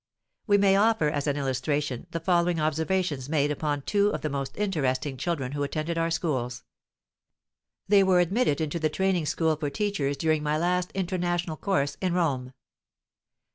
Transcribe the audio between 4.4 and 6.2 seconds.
interesting children who attended our